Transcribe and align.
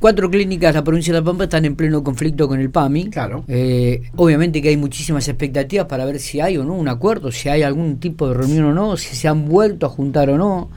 Cuatro 0.00 0.30
clínicas 0.30 0.72
de 0.72 0.78
la 0.78 0.84
provincia 0.84 1.12
de 1.12 1.20
La 1.20 1.24
Pampa 1.24 1.44
están 1.44 1.66
en 1.66 1.76
pleno 1.76 2.02
conflicto 2.02 2.48
con 2.48 2.58
el 2.58 2.70
PAMI. 2.70 3.10
Claro. 3.10 3.44
Eh, 3.46 4.02
obviamente 4.16 4.62
que 4.62 4.70
hay 4.70 4.78
muchísimas 4.78 5.28
expectativas 5.28 5.86
para 5.86 6.06
ver 6.06 6.18
si 6.18 6.40
hay 6.40 6.56
o 6.56 6.64
no 6.64 6.72
un 6.72 6.88
acuerdo, 6.88 7.30
si 7.30 7.50
hay 7.50 7.62
algún 7.62 8.00
tipo 8.00 8.26
de 8.26 8.34
reunión 8.34 8.64
o 8.64 8.72
no, 8.72 8.96
si 8.96 9.14
se 9.14 9.28
han 9.28 9.46
vuelto 9.46 9.84
a 9.84 9.90
juntar 9.90 10.30
o 10.30 10.38
no. 10.38 10.70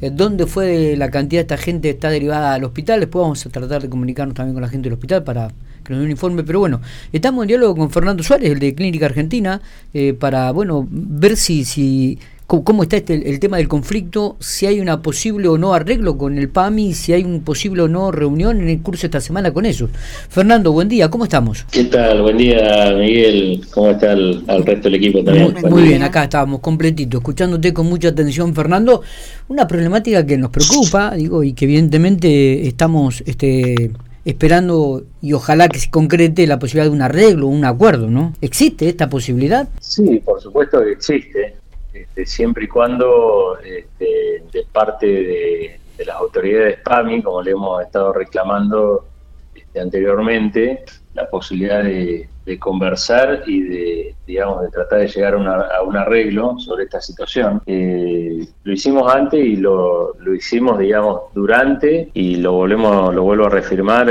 Eh, 0.00 0.10
¿Dónde 0.10 0.46
fue 0.46 0.96
la 0.96 1.10
cantidad 1.10 1.40
de 1.40 1.54
esta 1.54 1.58
gente 1.58 1.90
está 1.90 2.08
derivada 2.08 2.54
al 2.54 2.64
hospital? 2.64 3.00
Después 3.00 3.22
vamos 3.22 3.44
a 3.44 3.50
tratar 3.50 3.82
de 3.82 3.90
comunicarnos 3.90 4.34
también 4.34 4.54
con 4.54 4.62
la 4.62 4.68
gente 4.70 4.84
del 4.84 4.94
hospital 4.94 5.22
para 5.22 5.48
que 5.84 5.92
nos 5.92 6.00
dé 6.00 6.06
un 6.06 6.10
informe. 6.10 6.42
Pero 6.42 6.60
bueno, 6.60 6.80
estamos 7.12 7.42
en 7.42 7.48
diálogo 7.48 7.76
con 7.76 7.90
Fernando 7.90 8.22
Suárez, 8.22 8.52
el 8.52 8.58
de 8.58 8.74
Clínica 8.74 9.04
Argentina, 9.04 9.60
eh, 9.92 10.14
para 10.14 10.50
bueno 10.50 10.88
ver 10.90 11.36
si, 11.36 11.66
si 11.66 12.18
cómo 12.46 12.82
está 12.82 12.96
este, 12.96 13.28
el 13.30 13.40
tema 13.40 13.56
del 13.56 13.68
conflicto, 13.68 14.36
si 14.38 14.66
hay 14.66 14.80
una 14.80 15.00
posible 15.00 15.48
o 15.48 15.56
no 15.56 15.72
arreglo 15.72 16.18
con 16.18 16.36
el 16.36 16.48
PAMI, 16.48 16.92
si 16.92 17.12
hay 17.12 17.24
un 17.24 17.42
posible 17.42 17.82
o 17.82 17.88
no 17.88 18.12
reunión 18.12 18.60
en 18.60 18.68
el 18.68 18.82
curso 18.82 19.02
de 19.02 19.06
esta 19.06 19.20
semana 19.20 19.52
con 19.52 19.64
ellos. 19.64 19.88
Fernando, 20.28 20.72
buen 20.72 20.88
día, 20.88 21.08
¿cómo 21.08 21.24
estamos? 21.24 21.64
¿Qué 21.70 21.84
tal? 21.84 22.22
Buen 22.22 22.36
día, 22.36 22.92
Miguel. 22.96 23.64
¿Cómo 23.72 23.90
está 23.90 24.12
el, 24.12 24.44
resto 24.46 24.82
del 24.84 24.96
equipo 24.96 25.24
también? 25.24 25.54
Muy, 25.70 25.82
bien, 25.82 26.02
acá 26.02 26.24
estábamos 26.24 26.60
completitos, 26.60 27.20
escuchándote 27.20 27.72
con 27.72 27.86
mucha 27.86 28.08
atención, 28.08 28.54
Fernando. 28.54 29.02
Una 29.48 29.66
problemática 29.66 30.26
que 30.26 30.36
nos 30.36 30.50
preocupa, 30.50 31.12
digo, 31.12 31.42
y 31.42 31.54
que 31.54 31.64
evidentemente 31.64 32.66
estamos 32.66 33.22
este, 33.26 33.92
esperando 34.24 35.04
y 35.20 35.32
ojalá 35.32 35.68
que 35.68 35.78
se 35.78 35.90
concrete 35.90 36.46
la 36.46 36.58
posibilidad 36.58 36.90
de 36.90 36.96
un 36.96 37.02
arreglo, 37.02 37.46
un 37.46 37.64
acuerdo, 37.64 38.08
¿no? 38.08 38.34
¿Existe 38.40 38.88
esta 38.88 39.08
posibilidad? 39.08 39.68
Sí, 39.80 40.20
por 40.24 40.40
supuesto 40.40 40.80
que 40.82 40.92
existe. 40.92 41.61
Este, 41.92 42.24
siempre 42.24 42.64
y 42.64 42.68
cuando 42.68 43.58
este, 43.58 44.42
de 44.50 44.66
parte 44.72 45.06
de, 45.06 45.78
las 46.06 46.16
autoridades 46.16 46.80
PAMI, 46.80 47.22
como 47.22 47.42
le 47.42 47.52
hemos 47.52 47.80
estado 47.82 48.12
reclamando 48.12 49.06
este, 49.54 49.78
anteriormente, 49.78 50.84
la 51.14 51.28
posibilidad 51.28 51.84
de, 51.84 52.28
conversar 52.58 53.44
y 53.46 53.62
de, 53.62 54.14
digamos, 54.26 54.62
de 54.62 54.68
tratar 54.70 54.98
de 54.98 55.08
llegar 55.08 55.34
a, 55.34 55.82
un 55.82 55.96
arreglo 55.96 56.58
sobre 56.58 56.84
esta 56.84 57.00
situación. 57.00 57.62
Eh, 57.66 58.46
lo 58.64 58.72
hicimos 58.72 59.14
antes 59.14 59.42
y 59.42 59.56
lo, 59.56 60.12
hicimos, 60.34 60.78
digamos, 60.78 61.32
durante 61.34 62.10
y 62.12 62.36
lo 62.36 62.52
volvemos, 62.52 63.14
lo 63.14 63.22
vuelvo 63.22 63.46
a 63.46 63.48
reafirmar. 63.48 64.10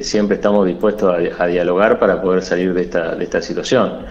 siempre 0.00 0.36
estamos 0.36 0.66
dispuestos 0.66 1.12
a, 1.12 1.42
a, 1.42 1.46
dialogar 1.48 1.98
para 1.98 2.22
poder 2.22 2.42
salir 2.42 2.72
de 2.72 2.82
esta, 2.82 3.16
de 3.16 3.24
esta 3.24 3.42
situación. 3.42 4.06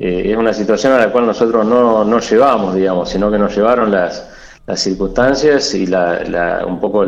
Eh, 0.00 0.30
es 0.32 0.36
una 0.36 0.54
situación 0.54 0.94
a 0.94 0.98
la 0.98 1.12
cual 1.12 1.26
nosotros 1.26 1.66
no, 1.66 2.06
no 2.06 2.20
llevamos, 2.20 2.74
digamos, 2.74 3.10
sino 3.10 3.30
que 3.30 3.38
nos 3.38 3.54
llevaron 3.54 3.90
las, 3.90 4.26
las 4.66 4.80
circunstancias 4.80 5.74
y 5.74 5.86
la, 5.86 6.64
un 6.66 6.80
poco 6.80 7.06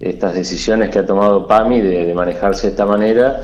estas 0.00 0.34
decisiones 0.34 0.88
que 0.88 1.00
ha 1.00 1.06
tomado 1.06 1.46
PAMI 1.46 1.82
de, 1.82 2.14
manejarse 2.14 2.68
de 2.68 2.70
esta 2.70 2.86
manera. 2.86 3.38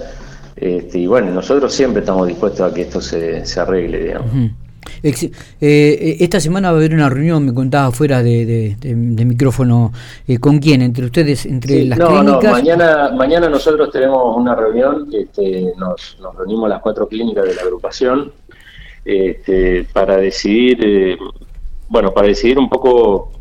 Este, 0.57 1.01
y 1.01 1.07
bueno, 1.07 1.31
nosotros 1.31 1.71
siempre 1.71 2.01
estamos 2.01 2.27
dispuestos 2.27 2.73
a 2.73 2.75
que 2.75 2.83
esto 2.83 3.03
se, 3.03 3.45
se 3.45 3.61
arregle, 3.61 4.05
digamos. 4.05 4.31
Eh, 5.03 6.17
esta 6.21 6.41
semana 6.41 6.71
va 6.71 6.79
a 6.79 6.79
haber 6.79 6.95
una 6.95 7.11
reunión, 7.11 7.45
me 7.45 7.53
contaba 7.53 7.93
fuera 7.93 8.23
de, 8.23 8.75
micrófono, 8.83 9.93
eh, 10.27 10.39
¿con 10.39 10.61
quién? 10.61 10.81
¿Entre 10.81 11.05
ustedes, 11.05 11.45
entre 11.45 11.85
las 11.85 11.99
no, 11.99 12.09
clínicas? 12.09 12.43
No, 12.43 12.53
mañana, 12.53 13.11
mañana 13.11 13.49
nosotros 13.51 13.91
tenemos 13.91 14.35
una 14.35 14.55
reunión, 14.55 15.07
este, 15.13 15.75
nos, 15.77 16.17
nos 16.23 16.35
reunimos 16.35 16.71
las 16.71 16.81
cuatro 16.81 17.07
clínicas 17.07 17.45
de 17.45 17.55
la 17.55 17.63
agrupación 17.63 18.33
este, 19.05 19.85
para 19.93 20.17
decidir, 20.17 20.79
eh, 20.83 21.19
bueno, 21.89 22.13
para 22.13 22.29
decidir 22.29 22.59
un 22.59 22.69
poco 22.69 23.33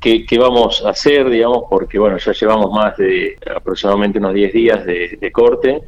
qué, 0.00 0.26
vamos 0.38 0.84
a 0.84 0.90
hacer, 0.90 1.28
digamos, 1.30 1.64
porque 1.70 1.98
bueno, 1.98 2.18
ya 2.18 2.32
llevamos 2.32 2.72
más 2.72 2.96
de 2.96 3.36
aproximadamente 3.54 4.18
unos 4.18 4.34
10 4.34 4.52
días 4.52 4.84
de, 4.84 5.30
corte. 5.32 5.82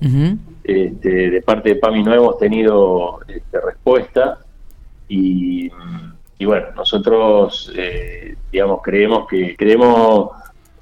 este, 0.62 1.30
de 1.30 1.42
parte 1.42 1.70
de 1.70 1.76
PAMI 1.76 2.02
no 2.02 2.14
hemos 2.14 2.38
tenido 2.38 3.20
este, 3.28 3.60
respuesta 3.60 4.38
y, 5.08 5.70
y, 6.38 6.44
bueno, 6.44 6.68
nosotros, 6.76 7.72
eh, 7.76 8.36
digamos, 8.50 8.80
creemos 8.82 9.26
que 9.28 9.56
creemos 9.56 10.30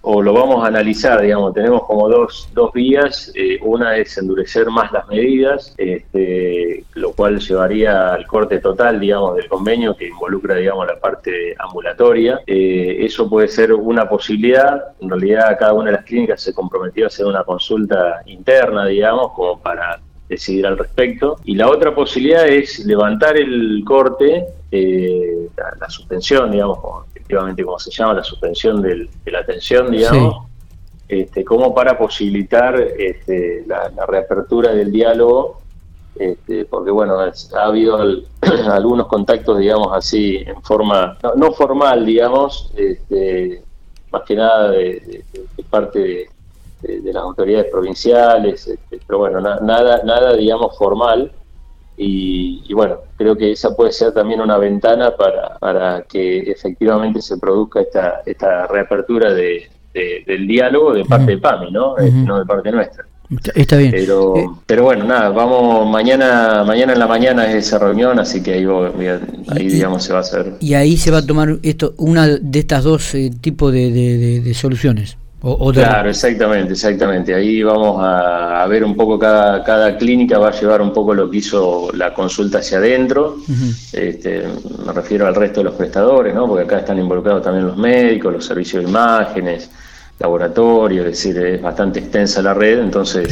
o 0.02 0.20
lo 0.20 0.32
vamos 0.32 0.64
a 0.64 0.66
analizar, 0.66 1.20
digamos, 1.20 1.54
tenemos 1.54 1.84
como 1.84 2.08
dos, 2.08 2.48
dos 2.52 2.72
vías, 2.72 3.30
eh, 3.36 3.58
una 3.62 3.96
es 3.96 4.18
endurecer 4.18 4.68
más 4.68 4.90
las 4.90 5.06
medidas, 5.06 5.74
este, 5.78 6.84
lo 6.94 7.12
cual 7.12 7.38
llevaría 7.38 8.12
al 8.12 8.26
corte 8.26 8.58
total, 8.58 8.98
digamos, 8.98 9.36
del 9.36 9.48
convenio 9.48 9.96
que 9.96 10.08
involucra, 10.08 10.56
digamos, 10.56 10.88
la 10.88 10.98
parte 10.98 11.54
ambulatoria. 11.56 12.40
Eh, 12.46 12.96
eso 13.00 13.30
puede 13.30 13.46
ser 13.46 13.72
una 13.72 14.08
posibilidad, 14.08 14.82
en 15.00 15.08
realidad 15.08 15.56
cada 15.56 15.72
una 15.72 15.86
de 15.86 15.96
las 15.96 16.04
clínicas 16.04 16.42
se 16.42 16.52
comprometió 16.52 17.04
a 17.04 17.06
hacer 17.06 17.26
una 17.26 17.44
consulta 17.44 18.22
interna, 18.26 18.86
digamos, 18.86 19.32
como 19.32 19.60
para 19.60 20.00
decidir 20.28 20.66
al 20.66 20.78
respecto. 20.78 21.38
Y 21.44 21.54
la 21.54 21.68
otra 21.68 21.94
posibilidad 21.94 22.48
es 22.48 22.80
levantar 22.80 23.36
el 23.36 23.82
corte, 23.86 24.46
eh, 24.70 25.48
la, 25.78 25.88
suspensión, 25.88 26.50
digamos, 26.50 26.78
efectivamente 27.32 27.64
como 27.64 27.78
se 27.78 27.90
llama, 27.90 28.14
la 28.14 28.24
suspensión 28.24 28.82
de 28.82 29.08
la 29.26 29.38
atención, 29.40 29.90
digamos, 29.90 30.46
este, 31.08 31.44
como 31.44 31.74
para 31.74 31.96
posibilitar 31.98 32.80
este, 32.80 33.64
la, 33.66 33.90
reapertura 34.06 34.72
del 34.72 34.92
diálogo, 34.92 35.60
este, 36.14 36.64
porque 36.66 36.90
bueno, 36.90 37.18
ha 37.18 37.64
habido 37.64 37.98
algunos 38.70 39.06
contactos, 39.06 39.58
digamos 39.58 39.88
así, 39.92 40.36
en 40.46 40.62
forma, 40.62 41.16
no, 41.36 41.52
formal, 41.52 42.04
digamos, 42.04 42.70
este, 42.76 43.62
más 44.10 44.22
que 44.22 44.36
nada 44.36 44.70
de 44.70 45.24
parte 45.70 45.98
de 45.98 46.28
de, 46.82 47.12
las 47.12 47.22
autoridades 47.22 47.70
provinciales, 47.70 48.66
este, 48.66 49.00
pero 49.06 49.20
bueno, 49.20 49.40
nada, 49.40 50.02
nada, 50.04 50.34
digamos, 50.34 50.76
formal. 50.76 51.30
Y, 51.96 52.72
bueno, 52.74 52.98
creo 53.16 53.36
que 53.36 53.52
esa 53.52 53.76
puede 53.76 53.92
ser 53.92 54.12
también 54.12 54.40
una 54.40 54.58
ventana 54.58 55.14
para, 55.14 55.58
para 55.58 56.02
que 56.02 56.38
efectivamente 56.50 57.22
se 57.22 57.38
produzca 57.38 57.80
esta, 57.80 58.22
esta 58.26 58.66
reapertura 58.66 59.32
de, 59.32 59.68
del 60.26 60.46
diálogo 60.46 60.94
de 60.94 61.04
parte 61.04 61.32
de 61.32 61.38
PAMI, 61.38 61.70
¿no? 61.70 61.96
Este, 61.98 62.18
no 62.18 62.38
de 62.38 62.46
parte 62.46 62.72
nuestra. 62.72 63.04
Está 63.54 63.76
bien. 63.78 63.92
Pero, 63.92 64.36
eh, 64.36 64.46
pero 64.66 64.84
bueno, 64.84 65.04
nada, 65.04 65.30
vamos, 65.30 65.90
mañana 65.90 66.64
mañana 66.64 66.92
en 66.92 66.98
la 66.98 67.06
mañana 67.06 67.50
es 67.50 67.66
esa 67.66 67.78
reunión, 67.78 68.18
así 68.18 68.42
que 68.42 68.54
ahí, 68.54 68.66
ahí 69.48 69.68
digamos 69.68 70.04
se 70.04 70.12
va 70.12 70.18
a 70.18 70.22
hacer. 70.22 70.54
Y 70.60 70.74
ahí 70.74 70.98
se 70.98 71.10
va 71.10 71.18
a 71.18 71.26
tomar 71.26 71.58
esto 71.62 71.94
una 71.96 72.26
de 72.26 72.58
estas 72.58 72.84
dos 72.84 73.14
eh, 73.14 73.30
tipos 73.40 73.72
de, 73.72 74.40
de 74.42 74.54
soluciones. 74.54 75.16
Claro, 75.72 76.08
exactamente, 76.08 76.74
exactamente. 76.74 77.34
Ahí 77.34 77.64
vamos 77.64 77.96
a, 78.00 78.64
ver 78.68 78.84
un 78.84 78.94
poco, 78.94 79.18
cada, 79.18 79.64
cada 79.64 79.96
clínica 79.98 80.38
va 80.38 80.48
a 80.48 80.52
llevar 80.52 80.80
un 80.80 80.92
poco 80.92 81.14
lo 81.14 81.28
que 81.28 81.38
hizo 81.38 81.90
la 81.94 82.14
consulta 82.14 82.58
hacia 82.58 82.78
adentro. 82.78 83.38
este, 83.92 84.44
me 84.86 84.92
refiero 84.92 85.26
al 85.26 85.34
resto 85.34 85.60
de 85.60 85.64
los 85.64 85.74
prestadores, 85.74 86.32
¿no? 86.32 86.46
porque 86.46 86.64
acá 86.64 86.78
están 86.78 86.98
involucrados 86.98 87.42
también 87.42 87.66
los 87.66 87.76
médicos, 87.76 88.32
los 88.32 88.46
servicios 88.46 88.84
de 88.84 88.88
imágenes, 88.88 89.68
laboratorios, 90.20 91.06
es 91.06 91.12
decir, 91.12 91.36
es 91.44 91.60
bastante 91.60 91.98
extensa 91.98 92.40
la 92.40 92.54
red. 92.54 92.78
Entonces, 92.78 93.28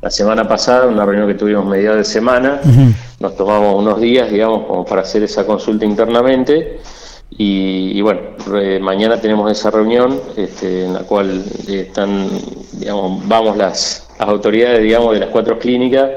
la 0.00 0.10
semana 0.10 0.48
pasada, 0.48 0.88
una 0.88 1.04
reunión 1.04 1.28
que 1.28 1.34
tuvimos 1.34 1.64
mediados 1.64 1.98
de 1.98 2.04
semana, 2.04 2.60
nos 3.20 3.36
tomamos 3.36 3.80
unos 3.80 4.00
días, 4.00 4.28
digamos, 4.32 4.66
como 4.66 4.84
para 4.84 5.02
hacer 5.02 5.22
esa 5.22 5.46
consulta 5.46 5.84
internamente. 5.84 6.80
Y, 7.38 8.00
bueno, 8.02 8.20
mañana 8.80 9.20
tenemos 9.20 9.50
esa 9.50 9.70
reunión 9.70 10.20
este, 10.36 10.84
en 10.84 10.94
la 10.94 11.00
cual 11.00 11.42
están, 11.66 12.28
digamos, 12.72 13.26
vamos 13.26 13.56
las, 13.56 14.08
autoridades, 14.18 14.82
digamos, 14.82 15.14
de 15.14 15.20
las 15.20 15.30
cuatro 15.30 15.58
clínicas 15.58 16.10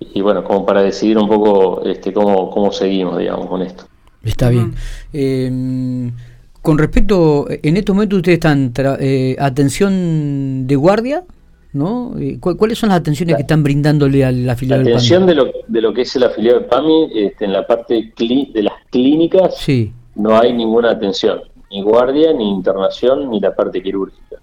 y 0.00 0.20
bueno, 0.20 0.42
como 0.42 0.64
para 0.64 0.82
decidir 0.82 1.18
un 1.18 1.28
poco 1.28 1.84
este, 1.84 2.12
cómo, 2.12 2.50
cómo 2.50 2.72
seguimos, 2.72 3.18
digamos, 3.18 3.46
con 3.46 3.62
esto. 3.62 3.84
Está 4.24 4.50
bien. 4.50 4.74
Em, 5.12 6.12
con 6.60 6.78
respecto, 6.78 7.46
en 7.50 7.76
estos 7.76 7.94
momentos 7.94 8.18
ustedes 8.18 8.36
están, 8.36 8.72
eh, 9.00 9.36
atención 9.38 10.66
de 10.66 10.76
guardia, 10.76 11.24
¿no? 11.72 12.14
Eh, 12.18 12.38
¿Cuáles 12.40 12.78
son 12.78 12.90
las 12.90 13.00
atenciones 13.00 13.36
que 13.36 13.42
están 13.42 13.62
brindándole 13.62 14.24
a 14.24 14.30
la 14.30 14.54
filial 14.54 14.84
la 14.84 14.90
atención 14.90 15.26
de 15.26 15.34
lo, 15.34 15.50
de 15.66 15.80
lo 15.80 15.92
que 15.92 16.02
es 16.02 16.16
la 16.16 16.30
filial 16.30 16.60
de 16.60 16.64
PAMI 16.66 17.10
este, 17.14 17.46
en 17.46 17.52
la 17.52 17.66
parte 17.66 18.12
de 18.14 18.62
las 18.62 18.74
clínicas. 18.90 19.56
Sí 19.58 19.92
no 20.14 20.38
hay 20.38 20.52
ninguna 20.52 20.90
atención, 20.90 21.42
ni 21.70 21.82
guardia, 21.82 22.32
ni 22.32 22.50
internación, 22.50 23.30
ni 23.30 23.40
la 23.40 23.54
parte 23.54 23.82
quirúrgica. 23.82 24.36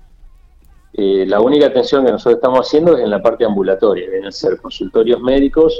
Eh, 0.93 1.25
la 1.27 1.39
única 1.39 1.67
atención 1.67 2.05
que 2.05 2.11
nosotros 2.11 2.35
estamos 2.35 2.67
haciendo 2.67 2.97
es 2.97 3.03
en 3.03 3.11
la 3.11 3.21
parte 3.21 3.45
ambulatoria, 3.45 4.09
vienen 4.09 4.27
a 4.27 4.31
ser 4.31 4.57
consultorios 4.57 5.21
médicos 5.21 5.73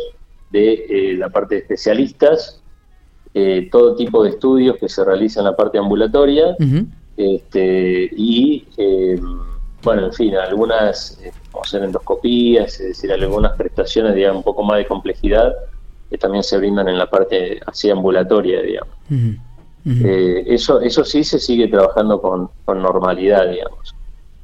de 0.51 0.74
eh, 0.74 1.18
la 1.18 1.30
parte 1.30 1.56
de 1.56 1.62
especialistas, 1.62 2.62
eh, 3.33 3.68
todo 3.71 3.95
tipo 3.95 4.24
de 4.24 4.30
estudios 4.30 4.77
que 4.77 4.88
se 4.88 5.03
realizan 5.03 5.41
en 5.41 5.51
la 5.51 5.57
parte 5.57 5.77
ambulatoria, 5.77 6.56
este, 7.18 8.09
y 8.15 8.65
bueno, 9.83 10.06
en 10.06 10.13
fin, 10.13 10.35
algunas, 10.35 11.19
como 11.51 11.63
hacer 11.63 11.83
endoscopías, 11.83 12.80
es 12.80 12.88
decir, 12.88 13.12
algunas 13.12 13.57
prestaciones, 13.57 14.15
digamos, 14.15 14.38
un 14.38 14.44
poco 14.44 14.63
más 14.63 14.77
de 14.77 14.85
complejidad, 14.85 15.53
que 16.09 16.18
también 16.18 16.44
se 16.44 16.57
brindan 16.57 16.88
en 16.88 16.97
la 16.97 17.09
parte 17.09 17.59
así 17.65 17.89
ambulatoria, 17.89 18.62
digamos. 18.62 18.95
Eh, 19.85 20.43
eso, 20.47 20.81
eso 20.81 21.03
sí 21.03 21.23
se 21.23 21.39
sigue 21.39 21.67
trabajando 21.67 22.21
con, 22.21 22.49
normalidad, 22.67 23.49
digamos. 23.49 23.95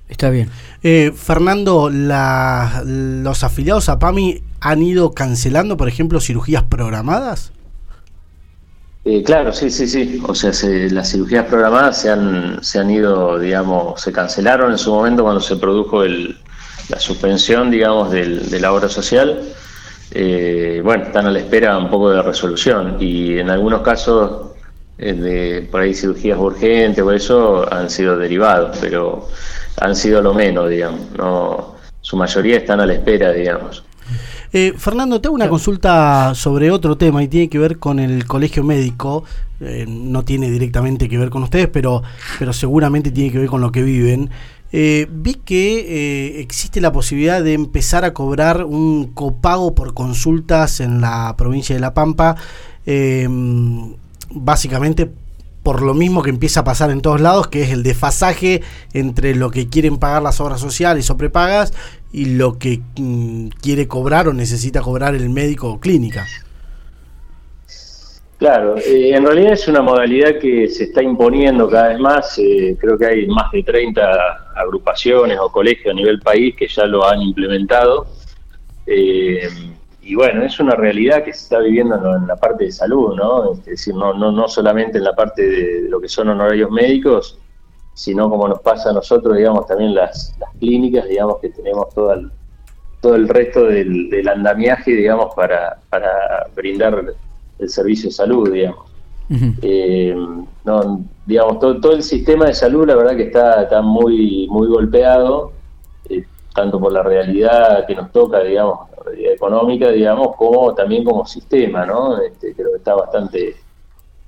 Está 0.08 0.30
bien. 0.30 0.50
Eh, 0.84 1.12
Fernando, 1.16 1.90
la, 1.90 2.84
los 2.86 3.44
afiliados 3.44 3.90
a 3.90 4.00
PAMI 4.00 4.42
han 4.60 4.82
ido 4.82 5.12
cancelando, 5.12 5.78
por 5.78 5.88
ejemplo, 5.88 6.20
cirugías 6.20 6.64
programadas. 6.64 7.52
Eh, 9.04 9.22
claro, 9.24 9.54
sí, 9.54 9.70
sí, 9.70 9.88
sí. 9.88 10.22
O 10.28 10.34
sea, 10.34 10.52
las 10.90 11.12
cirugías 11.12 11.46
programadas 11.46 12.02
se 12.02 12.10
han, 12.10 12.64
se 12.64 12.80
han 12.80 12.90
ido, 12.90 13.38
digamos, 13.38 14.02
se 14.02 14.12
cancelaron 14.12 14.72
en 14.72 14.78
su 14.80 14.92
momento 14.92 15.24
cuando 15.24 15.42
se 15.42 15.56
produjo 15.58 16.04
el, 16.04 16.38
la 16.90 17.00
suspensión, 17.00 17.70
digamos, 17.70 18.12
del, 18.12 18.50
de 18.50 18.60
la 18.60 18.74
obra 18.74 18.90
social. 18.90 19.42
Eh, 20.12 20.82
bueno, 20.84 21.06
están 21.06 21.26
a 21.26 21.32
la 21.32 21.40
espera 21.40 21.78
un 21.78 21.90
poco 21.90 22.10
de 22.10 22.22
resolución 22.22 22.98
y 23.00 23.38
en 23.38 23.50
algunos 23.50 23.82
casos 23.82 24.55
de 24.98 25.68
por 25.70 25.82
ahí 25.82 25.94
cirugías 25.94 26.40
urgentes 26.40 27.04
o 27.04 27.12
eso 27.12 27.74
han 27.74 27.90
sido 27.90 28.18
derivados, 28.18 28.78
pero 28.80 29.28
han 29.78 29.96
sido 29.96 30.22
lo 30.22 30.34
menos, 30.34 30.70
digamos. 30.70 31.02
No, 31.18 31.76
su 32.02 32.16
mayoría 32.16 32.58
están 32.58 32.80
a 32.80 32.86
la 32.86 32.94
espera, 32.94 33.32
digamos. 33.32 33.84
Eh, 34.54 34.74
Fernando, 34.78 35.20
tengo 35.20 35.36
una 35.36 35.50
consulta 35.50 36.34
sobre 36.34 36.72
otro 36.72 36.98
tema 36.98 37.22
y 37.22 37.28
tiene 37.28 37.50
que 37.50 37.60
ver 37.60 37.78
con 37.78 38.00
el 38.00 38.26
colegio 38.26 38.64
médico. 38.64 39.26
Eh, 39.60 39.86
no 39.88 40.24
tiene 40.24 40.50
directamente 40.50 41.10
que 41.10 41.18
ver 41.18 41.30
con 41.30 41.44
ustedes, 41.44 41.68
pero, 41.68 42.04
pero 42.40 42.54
seguramente 42.54 43.12
tiene 43.12 43.32
que 43.32 43.40
ver 43.40 43.48
con 43.50 43.60
lo 43.60 43.72
que 43.72 43.84
viven. 43.84 44.30
Eh, 44.72 45.08
vi 45.10 45.36
que 45.36 46.40
existe 46.40 46.80
la 46.80 46.92
posibilidad 46.92 47.44
de 47.44 47.54
empezar 47.54 48.06
a 48.06 48.14
cobrar 48.14 48.64
un 48.64 49.12
copago 49.14 49.76
por 49.76 49.94
consultas 49.94 50.80
en 50.80 51.02
la 51.02 51.36
provincia 51.38 51.76
de 51.76 51.82
La 51.82 51.94
Pampa, 51.94 52.36
básicamente 54.32 55.10
por 55.66 55.82
lo 55.82 55.96
mismo 55.96 56.22
que 56.22 56.30
empieza 56.30 56.60
a 56.60 56.64
pasar 56.64 56.92
en 56.92 57.02
todos 57.02 57.20
lados, 57.20 57.48
que 57.48 57.64
es 57.64 57.72
el 57.72 57.82
desfasaje 57.82 58.62
entre 58.94 59.34
lo 59.34 59.50
que 59.50 59.68
quieren 59.68 59.98
pagar 59.98 60.22
las 60.22 60.40
obras 60.40 60.62
sociales 60.62 61.10
o 61.10 61.18
prepagas 61.18 61.74
y 62.12 62.36
lo 62.36 62.60
que 62.60 62.82
mm, 62.98 63.48
quiere 63.64 63.88
cobrar 63.88 64.28
o 64.28 64.34
necesita 64.34 64.82
cobrar 64.82 65.16
el 65.16 65.30
médico 65.32 65.72
o 65.72 65.80
clínica. 65.80 66.28
Claro, 68.38 68.78
eh, 68.78 69.16
en 69.16 69.26
realidad 69.26 69.54
es 69.54 69.68
una 69.68 69.82
modalidad 69.82 70.38
que 70.40 70.68
se 70.68 70.84
está 70.84 71.02
imponiendo 71.02 71.68
cada 71.68 71.88
vez 71.90 72.00
más. 72.00 72.38
Eh, 72.38 72.78
creo 72.80 72.96
que 72.96 73.06
hay 73.08 73.28
más 73.28 73.52
de 73.52 73.64
30 73.64 74.02
agrupaciones 74.56 75.40
o 75.40 75.50
colegios 75.52 75.92
a 75.92 75.96
nivel 75.96 76.20
país 76.20 76.54
que 76.56 76.68
ya 76.68 76.86
lo 76.86 77.08
han 77.08 77.22
implementado. 77.22 78.06
Eh, 78.86 79.50
y 80.06 80.14
bueno, 80.14 80.44
es 80.44 80.60
una 80.60 80.76
realidad 80.76 81.24
que 81.24 81.34
se 81.34 81.46
está 81.46 81.60
viviendo 81.60 81.96
en 82.16 82.28
la 82.28 82.36
parte 82.36 82.66
de 82.66 82.72
salud, 82.72 83.16
¿no? 83.16 83.54
Es 83.54 83.66
decir, 83.66 83.96
no, 83.96 84.14
no, 84.14 84.32
no 84.32 84.48
solamente 84.48 85.00
en 85.00 85.04
la 85.04 85.16
parte 85.16 85.42
de 85.42 85.90
lo 85.90 86.00
que 86.00 86.08
son 86.08 86.30
honorarios 86.30 86.70
médicos, 86.70 87.40
sino 87.96 88.30
como 88.30 88.48
nos 88.48 88.60
pasa 88.60 88.92
a 88.92 88.94
nosotros, 88.94 89.36
digamos, 89.36 89.66
también 89.66 89.96
las, 89.96 90.36
las 90.40 90.52
clínicas, 90.60 91.10
digamos, 91.10 91.40
que 91.40 91.50
tenemos 91.50 91.90
todo 91.96 92.14
el, 92.14 92.32
todo 93.02 93.16
el 93.16 93.28
resto 93.28 93.64
del, 93.64 94.28
andamiaje, 94.28 94.92
digamos, 94.92 95.34
para, 95.34 95.80
para 95.90 96.12
brindar 96.56 97.04
el 97.58 97.70
servicio 97.70 98.10
de 98.10 98.14
salud, 98.14 98.52
digamos. 98.52 98.86
Eh, 99.64 100.16
no, 100.66 101.04
digamos, 101.26 101.58
todo, 101.60 101.80
todo 101.80 101.94
el 101.94 102.04
sistema 102.04 102.46
de 102.46 102.54
salud, 102.54 102.86
la 102.86 102.96
verdad 102.96 103.16
que 103.16 103.24
está, 103.24 103.64
está 103.64 103.82
muy, 103.82 104.48
muy 104.52 104.68
golpeado, 104.68 105.55
tanto 106.56 106.80
por 106.80 106.92
la 106.92 107.04
realidad 107.04 107.86
que 107.86 107.94
nos 107.94 108.12
toca, 108.12 108.40
digamos, 108.40 108.90
económica, 109.18 109.90
digamos, 109.90 110.36
como 110.36 110.74
también 110.74 111.04
como 111.04 111.26
sistema, 111.26 111.86
¿no? 111.86 112.20
Este, 112.22 112.56
creo 112.56 112.72
que 112.72 112.78
está 112.78 112.96
bastante 112.96 113.56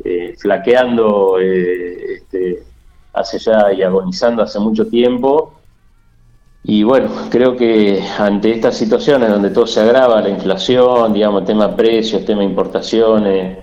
eh, 0.03 0.35
flaqueando 0.37 1.39
eh, 1.39 2.15
este, 2.15 2.63
hace 3.13 3.39
ya 3.39 3.71
y 3.73 3.81
agonizando 3.81 4.43
hace 4.43 4.59
mucho 4.59 4.87
tiempo. 4.87 5.53
Y 6.63 6.83
bueno, 6.83 7.09
creo 7.29 7.55
que 7.55 8.03
ante 8.19 8.51
estas 8.51 8.75
situaciones 8.77 9.29
donde 9.29 9.49
todo 9.51 9.65
se 9.65 9.79
agrava, 9.79 10.21
la 10.21 10.29
inflación, 10.29 11.13
digamos, 11.13 11.45
tema 11.45 11.75
precios, 11.75 12.25
tema 12.25 12.43
importaciones, 12.43 13.59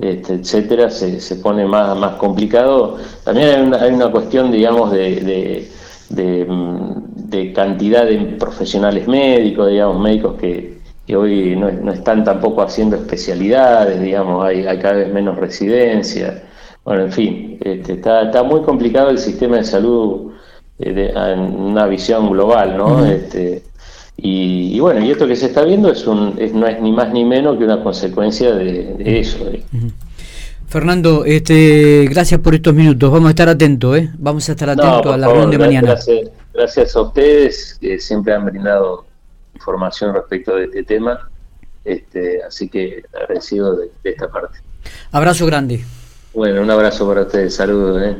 este, 0.00 0.34
etcétera, 0.34 0.88
se, 0.88 1.20
se, 1.20 1.36
pone 1.36 1.66
más, 1.66 1.96
más 1.96 2.14
complicado. 2.14 2.96
También 3.24 3.74
hay 3.74 3.92
una, 3.92 4.10
cuestión, 4.10 4.52
digamos, 4.52 4.92
de, 4.92 5.68
de 6.10 6.46
mm, 6.48 7.13
de 7.24 7.52
cantidad 7.52 8.04
de 8.04 8.18
profesionales 8.38 9.08
médicos, 9.08 9.70
digamos, 9.70 10.00
médicos 10.00 10.34
que, 10.38 10.74
hoy 11.14 11.56
no, 11.56 11.92
están 11.92 12.24
tampoco 12.24 12.62
haciendo 12.62 12.96
especialidades, 12.96 14.00
digamos, 14.00 14.44
hay, 14.44 14.66
hay 14.66 14.78
cada 14.78 14.94
vez 14.94 15.12
menos 15.12 15.36
residencias. 15.36 16.42
Bueno, 16.84 17.04
en 17.04 17.12
fin, 17.12 17.58
este, 17.62 17.94
está, 17.94 18.22
está 18.24 18.42
muy 18.42 18.62
complicado 18.62 19.08
el 19.10 19.18
sistema 19.18 19.56
de 19.56 19.64
salud 19.64 20.32
eh, 20.78 21.12
en 21.14 21.40
una 21.40 21.86
visión 21.86 22.30
global, 22.30 22.76
¿no? 22.76 23.04
este, 23.06 23.62
y, 24.16 24.78
bueno, 24.80 25.04
y 25.04 25.10
esto 25.10 25.26
que 25.26 25.34
se 25.34 25.46
está 25.46 25.64
viendo 25.64 25.90
es 25.90 26.06
un, 26.06 26.38
no 26.54 26.66
es 26.66 26.80
ni 26.80 26.92
más 26.92 27.12
ni 27.12 27.24
menos 27.24 27.56
que 27.58 27.64
una 27.64 27.82
consecuencia 27.82 28.54
de, 28.54 28.96
eso. 28.98 29.38
Fernando, 30.66 31.24
este, 31.24 32.06
gracias 32.08 32.40
por 32.40 32.54
estos 32.54 32.74
minutos. 32.74 33.10
Vamos 33.10 33.28
a 33.28 33.30
estar 33.30 33.48
atentos, 33.48 33.96
¿eh? 33.96 34.10
Vamos 34.18 34.48
a 34.48 34.52
estar 34.52 34.70
atentos 34.70 35.12
a 35.12 35.16
la 35.16 35.26
reunión 35.26 35.50
de 35.50 35.58
mañana 35.58 35.88
gracias 35.88 36.43
a 36.54 37.00
ustedes 37.00 37.78
que 37.80 37.98
siempre 37.98 38.34
han 38.34 38.44
brindado 38.44 39.06
información 39.54 40.14
respecto 40.14 40.56
de 40.56 40.64
este 40.64 40.84
tema. 40.84 41.28
Este, 41.84 42.42
así 42.42 42.68
que 42.68 43.04
agradecido 43.12 43.76
de, 43.76 43.90
esta 44.04 44.28
parte. 44.28 44.58
Abrazo 45.12 45.46
grande. 45.46 45.84
Bueno, 46.32 46.62
un 46.62 46.70
abrazo 46.70 47.06
para 47.06 47.22
ustedes, 47.22 47.54
saludos. 47.54 48.02
¿eh? 48.02 48.16